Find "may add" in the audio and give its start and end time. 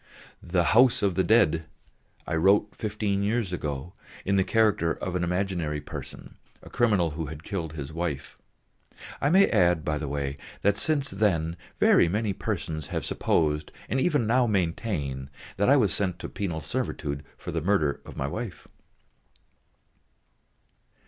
9.29-9.85